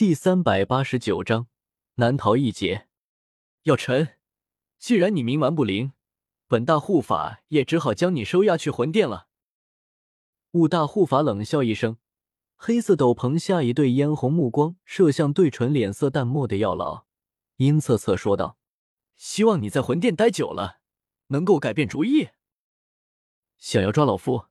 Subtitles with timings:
[0.00, 1.48] 第三百八十九章
[1.96, 2.88] 难逃一劫。
[3.64, 4.14] 药尘，
[4.78, 5.92] 既然你冥顽不灵，
[6.46, 9.28] 本大护法也只好将你收押去魂殿了。
[10.52, 11.98] 雾大护法冷笑一声，
[12.56, 17.04] 黑色斗篷下一对嫣红目光射向对唇脸色淡漠的药老，
[17.56, 18.56] 阴恻恻说道
[19.18, 20.78] ：“希望你在魂殿待久了，
[21.26, 22.30] 能够改变主意。
[23.58, 24.46] 想要抓老夫，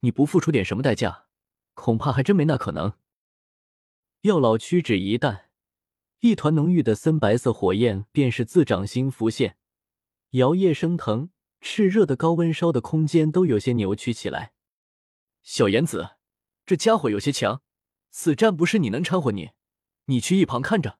[0.00, 1.26] 你不付出点什么代价，
[1.74, 2.92] 恐怕还真没那可能。”
[4.22, 5.48] 药老屈指一弹，
[6.18, 9.56] 一团浓郁的森白色火焰便是自掌心浮现，
[10.32, 11.30] 摇曳升腾，
[11.62, 14.52] 炽热的高温烧的空间都有些扭曲起来。
[15.42, 16.16] 小妍子，
[16.66, 17.62] 这家伙有些强，
[18.10, 19.52] 此战不是你能掺和你，
[20.04, 20.98] 你去一旁看着。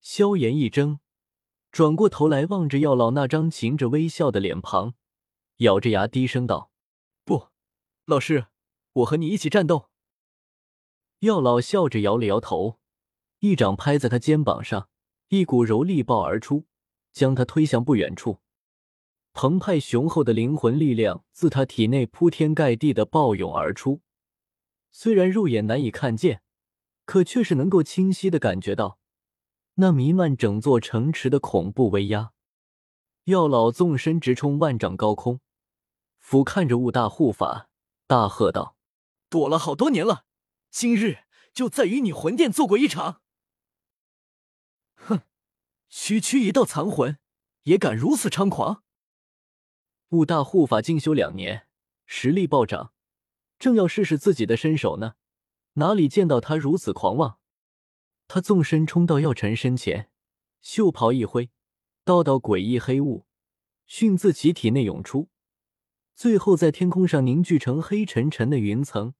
[0.00, 1.00] 萧炎一怔，
[1.72, 4.94] 转过头来望着药老那张噙着微笑的脸庞，
[5.56, 6.70] 咬着牙低声道
[7.26, 7.48] ：“不，
[8.04, 8.46] 老师，
[8.92, 9.87] 我和你一起战斗。”
[11.20, 12.78] 药老笑着摇了摇头，
[13.40, 14.88] 一掌拍在他肩膀上，
[15.28, 16.66] 一股柔力爆而出，
[17.12, 18.38] 将他推向不远处。
[19.32, 24.00] 澎湃雄厚的灵魂力量自他体内铺天盖地的暴涌而出，
[24.92, 26.42] 虽然肉眼难以看见，
[27.04, 28.98] 可却是能够清晰的感觉到
[29.74, 32.32] 那弥漫整座城池的恐怖威压。
[33.24, 35.40] 药老纵身直冲万丈高空，
[36.18, 37.68] 俯瞰着雾大护法，
[38.06, 38.76] 大喝道
[39.28, 40.24] ：“躲了好多年了！”
[40.70, 41.18] 今日
[41.52, 43.22] 就再与你魂殿做过一场。
[44.94, 45.22] 哼，
[45.88, 47.18] 区区一道残魂，
[47.62, 48.82] 也敢如此猖狂？
[50.10, 51.66] 雾大护法进修两年，
[52.06, 52.92] 实力暴涨，
[53.58, 55.14] 正要试试自己的身手呢，
[55.74, 57.38] 哪里见到他如此狂妄？
[58.26, 60.10] 他纵身冲到药尘身前，
[60.60, 61.50] 袖袍一挥，
[62.04, 63.26] 道道诡异黑雾
[63.86, 65.28] 迅自其体内涌出，
[66.14, 69.14] 最后在天空上凝聚成黑沉沉的云层。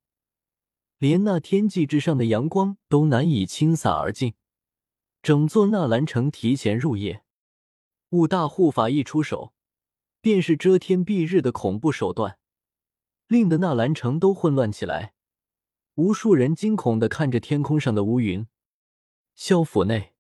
[0.99, 4.35] 连那天际之上的阳光都难以倾洒而尽，
[5.23, 7.23] 整座纳兰城提前入夜。
[8.11, 9.53] 雾大护法一出手，
[10.21, 12.39] 便是遮天蔽日的恐怖手段，
[13.29, 15.15] 令得纳兰城都混乱起来。
[15.95, 18.49] 无数人惊恐的看着天空上的乌云。
[19.37, 20.15] 萧府内，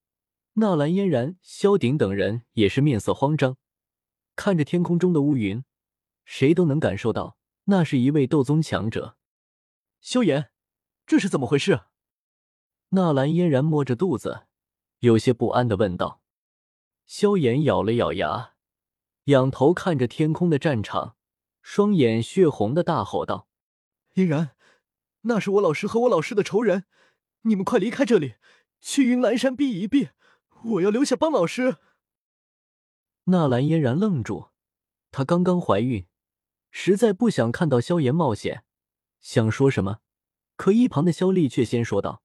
[0.54, 3.56] 纳兰嫣然、萧鼎等人也是面色慌张，
[4.36, 5.64] 看着天空中的乌云，
[6.24, 9.16] 谁都能感受到那是一位斗宗强者。
[10.00, 10.50] 萧炎。
[11.08, 11.84] 这是怎么回事？
[12.90, 14.42] 纳兰嫣然摸着肚子，
[14.98, 16.20] 有些不安的问道。
[17.06, 18.52] 萧炎咬了咬牙，
[19.24, 21.16] 仰头看着天空的战场，
[21.62, 23.48] 双眼血红的大吼道
[24.16, 24.50] ：“嫣然，
[25.22, 26.84] 那是我老师和我老师的仇人，
[27.40, 28.34] 你们快离开这里，
[28.78, 30.10] 去云岚山避一避，
[30.62, 31.78] 我要留下帮老师。”
[33.24, 34.50] 纳兰嫣然愣住，
[35.10, 36.06] 她刚刚怀孕，
[36.70, 38.64] 实在不想看到萧炎冒险，
[39.22, 40.00] 想说什么。
[40.58, 42.24] 可一旁的萧丽却先说道：“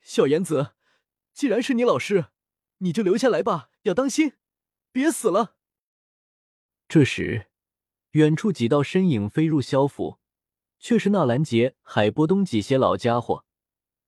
[0.00, 0.72] 小妍子，
[1.34, 2.28] 既然是你老师，
[2.78, 4.32] 你就留下来吧，要当心，
[4.90, 5.56] 别死了。”
[6.88, 7.48] 这时，
[8.12, 10.18] 远处几道身影飞入萧府，
[10.78, 13.44] 却是纳兰杰、海波东几些老家伙。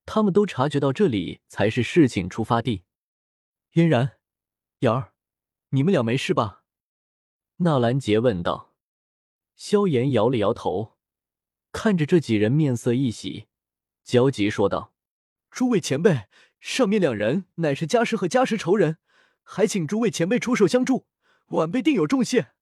[0.07, 2.85] 他们都察觉到这里才是事情出发地。
[3.73, 4.19] 嫣然、
[4.79, 5.13] 瑶儿，
[5.69, 6.65] 你们俩没事吧？
[7.57, 8.75] 纳兰杰问道。
[9.57, 10.97] 萧炎摇了摇头，
[11.71, 13.48] 看着这几人，面色一喜。
[14.09, 14.95] 焦急说道
[15.53, 16.29] ：“诸位前辈，
[16.61, 18.97] 上面两人乃是家师和家师仇人，
[19.43, 21.07] 还请诸位前辈出手相助，
[21.49, 22.53] 晚辈定有重谢。”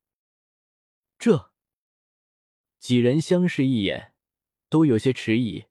[1.20, 1.52] 这
[2.80, 4.12] 几人相视一眼，
[4.68, 5.66] 都有些迟疑。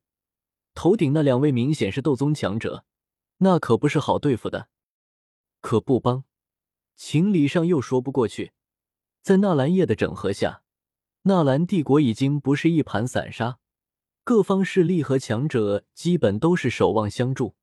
[0.72, 2.86] 头顶那两位明显是斗宗强者，
[3.36, 4.70] 那可不是好对付的。
[5.60, 6.24] 可不帮，
[6.94, 8.52] 情理上又说不过去。
[9.20, 10.62] 在纳兰叶的整合下，
[11.24, 13.58] 纳兰帝国已经不是一盘散沙。
[14.26, 17.54] 各方势力和强者基本都是守望相助，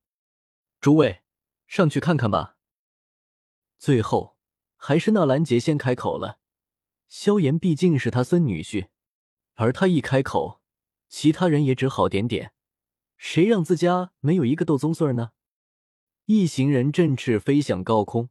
[0.80, 1.20] 诸位
[1.66, 2.56] 上去看看吧。
[3.76, 4.38] 最后
[4.76, 6.38] 还是纳兰杰先开口了。
[7.06, 8.88] 萧炎毕竟是他孙女婿，
[9.56, 10.62] 而他一开口，
[11.10, 12.54] 其他人也只好点点。
[13.18, 15.32] 谁让自家没有一个斗宗孙儿呢？
[16.24, 18.30] 一行人振翅飞向高空，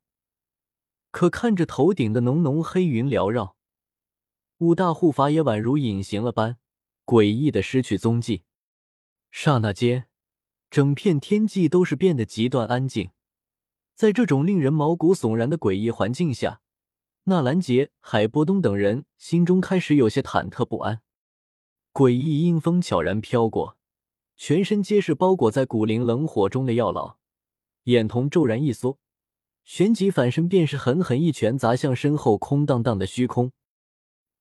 [1.11, 3.55] 可看着头顶的浓浓黑云缭绕，
[4.57, 6.57] 五大护法也宛如隐形了般。
[7.05, 8.43] 诡异的失去踪迹，
[9.29, 10.07] 刹那间，
[10.69, 13.11] 整片天际都是变得极端安静。
[13.93, 16.61] 在这种令人毛骨悚然的诡异环境下，
[17.25, 21.01] 纳兰杰、海波东等人心中开始有些忐忑不安。
[21.91, 23.77] 诡异阴风悄然飘过，
[24.37, 27.17] 全身皆是包裹在古灵冷火中的药老，
[27.83, 28.97] 眼瞳骤然一缩，
[29.65, 33.51] 旋即反身便是狠狠一拳砸向身后空荡荡的虚空，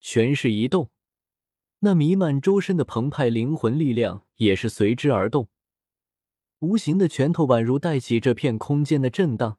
[0.01, 0.92] 拳势一动。
[1.85, 5.49] 那弥漫周身的澎湃灵魂力量也是随之而动，
[6.61, 9.59] 无形的拳头宛如带起这片空间的震荡，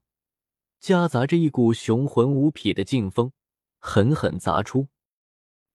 [0.80, 3.34] 夹杂着一股雄浑无匹的劲风，
[3.78, 4.88] 狠狠砸出。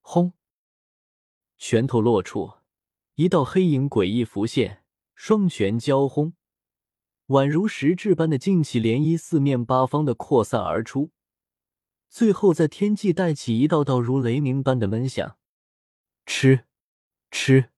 [0.01, 0.33] 轰！
[1.59, 2.53] 拳头落处，
[3.17, 4.83] 一道黑影诡异浮现，
[5.15, 6.33] 双拳交轰，
[7.27, 11.11] 宛如实质般的劲气涟漪，四面八方的扩散而出。
[12.09, 15.37] 最后，在天际带起一道道如雷鸣般的闷响，
[16.31, 16.67] 吃，
[17.31, 17.71] 吃，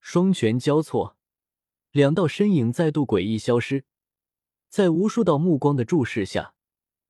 [0.00, 1.18] 双拳交错，
[1.92, 3.84] 两道身影再度诡异消失，
[4.70, 6.54] 在无数道目光的注视下，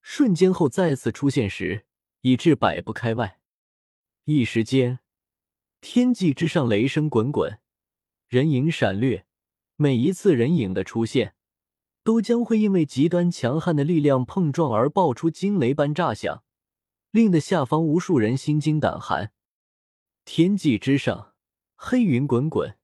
[0.03, 1.87] 瞬间后再次出现时，
[2.23, 3.39] 已至百步开外。
[4.25, 4.99] 一时间，
[5.81, 7.61] 天际之上雷声滚滚，
[8.27, 9.27] 人影闪掠，
[9.77, 11.37] 每一次人影的出现。
[12.03, 16.43] 都将会因为极端强悍的力量碰撞而爆出惊雷般炸响，
[17.13, 19.33] 令得下方无数人心惊胆寒。
[20.31, 21.33] 天际之上，
[21.75, 22.77] 黑云滚滚，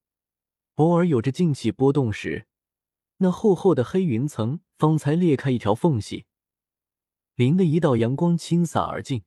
[0.77, 2.47] 偶尔有着静气波动时，
[3.17, 6.25] 那厚厚的黑云层方才裂开一条缝隙，
[7.35, 9.25] 灵的一道阳光倾洒而进，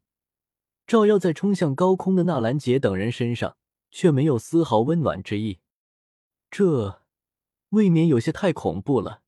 [0.85, 3.56] 照耀在冲向高空的纳兰杰等人身上，
[3.93, 5.61] 却没有丝毫温暖之意。
[6.50, 7.05] 这
[7.69, 9.23] 未免有些太恐怖了。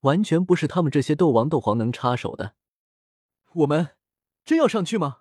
[0.00, 2.56] 完全不是他们这些斗王、斗皇能插手的。
[3.52, 3.96] 我们
[4.44, 5.18] 真要上去吗？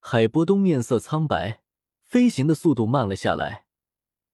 [0.00, 1.62] 海波东面色苍白，
[2.06, 3.66] 飞行的速度慢了下来，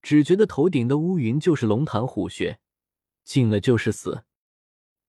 [0.01, 2.59] 只觉得头顶的乌云就是龙潭虎穴，
[3.23, 4.25] 进了就是死。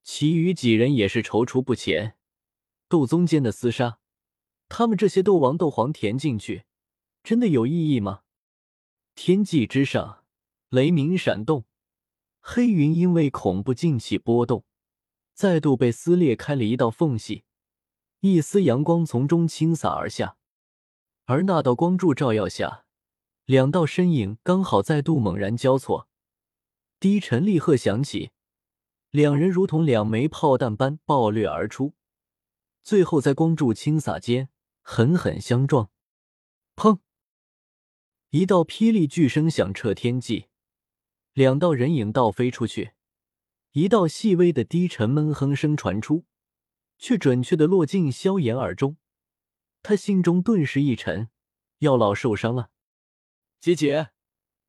[0.03, 2.17] 其余几人也是踌躇不前。
[2.89, 3.99] 斗宗间的厮杀，
[4.69, 6.65] 他们这些斗王、斗皇填进去，
[7.23, 8.23] 真的有意义吗？
[9.15, 10.25] 天际之上，
[10.71, 11.65] 雷鸣闪动。
[12.41, 14.65] 黑云因为恐怖劲气波动，
[15.33, 17.45] 再度被撕裂开了一道缝隙，
[18.21, 20.37] 一丝阳光从中倾洒而下。
[21.27, 22.85] 而那道光柱照耀下，
[23.47, 26.09] 两道身影刚好再度猛然交错，
[27.01, 28.33] 低沉厉喝响起，
[29.11, 31.95] 两人如同两枚炮弹般爆掠而出，
[32.83, 34.51] 最后在光柱倾洒间
[34.83, 35.91] 狠狠相撞。
[36.77, 36.99] 砰！
[38.31, 40.49] 一道霹雳巨声响彻天际。
[41.33, 42.93] 两道人影倒飞出去，
[43.73, 46.27] 一道细微的低沉闷哼声传出，
[46.99, 48.99] 却准确的落进萧炎耳中。
[49.85, 51.29] 他心中顿时一沉，
[51.81, 52.71] 药老受伤了。
[53.61, 54.13] 姐姐，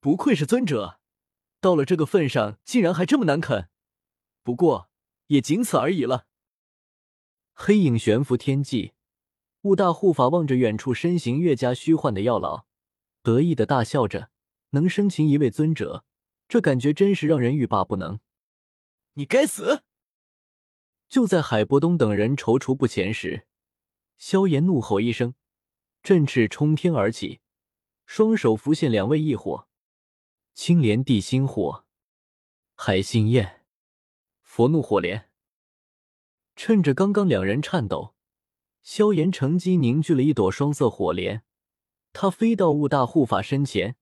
[0.01, 0.99] 不愧是尊者，
[1.61, 3.69] 到了这个份上，竟然还这么难啃。
[4.43, 4.89] 不过
[5.27, 6.27] 也仅此而已了。
[7.53, 8.91] 黑影悬浮天际，
[9.61, 12.65] 雾大护法望着远处身形越加虚幻的药老，
[13.23, 14.29] 得意的大笑着，
[14.71, 16.03] 能生擒一位尊者。
[16.49, 18.19] 这感觉真是让人欲罢不能！
[19.13, 19.83] 你该死！
[21.07, 23.47] 就在海波东等人踌躇不前时，
[24.17, 25.35] 萧炎怒吼一声，
[26.01, 27.41] 振翅冲天而起，
[28.05, 29.67] 双手浮现两位异火：
[30.53, 31.85] 青莲地心火、
[32.75, 33.65] 海心焰、
[34.41, 35.29] 佛怒火莲。
[36.55, 38.15] 趁着刚刚两人颤抖，
[38.81, 41.43] 萧炎乘机凝聚了一朵双色火莲，
[42.13, 43.97] 他飞到雾大护法身前，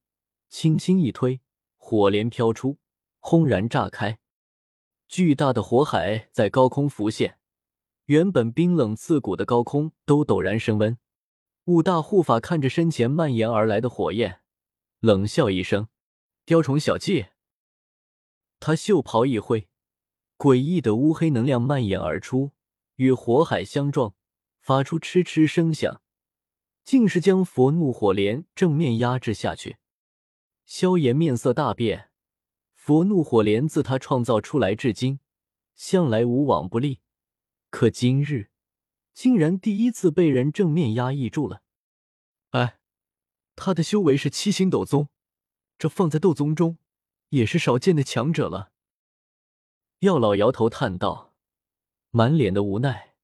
[0.49, 1.41] 轻轻一推。
[1.77, 2.77] 火莲飘出，
[3.19, 4.19] 轰然炸开，
[5.09, 7.37] 巨大的火海在高空浮现，
[8.05, 10.97] 原本冰冷刺骨的高空都陡然升温。
[11.65, 14.41] 五大护法看着身前蔓延而来的火焰，
[14.99, 15.87] 冷笑一声
[16.43, 17.27] ：“雕虫小技。”
[18.59, 19.69] 他袖袍一挥，
[20.37, 22.51] 诡异的乌黑能量蔓延而出，
[22.95, 24.13] 与火海相撞，
[24.59, 26.01] 发出嗤嗤声响，
[26.83, 29.77] 竟是将佛怒火莲正面压制下去。
[30.65, 32.09] 萧炎面色大变，
[32.73, 35.21] 佛怒火莲自他创造出来至今，
[35.75, 36.99] 向来无往不利，
[37.73, 38.51] 可今日
[39.15, 41.63] 竟然第一次被人正面压抑住了。
[42.51, 42.77] 哎，
[43.55, 45.09] 他的修为是七星斗宗，
[45.79, 46.77] 这放在斗宗中
[47.29, 48.71] 也是少见的强者了。
[50.01, 51.33] 药老摇头叹道，
[52.11, 53.15] 满脸的无奈。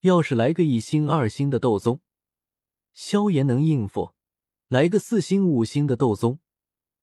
[0.00, 2.00] 要是来个一星、二星的斗宗，
[2.94, 4.14] 萧炎能应付；
[4.68, 6.40] 来个四星、五星的斗宗。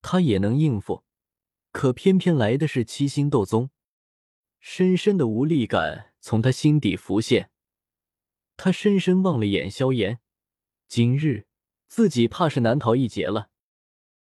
[0.01, 1.03] 他也能应付，
[1.71, 3.69] 可偏偏来的是七星斗宗，
[4.59, 7.51] 深深的无力感从他心底浮现。
[8.57, 10.19] 他深深望了眼萧炎，
[10.85, 11.47] 今日
[11.87, 13.49] 自己怕是难逃一劫了。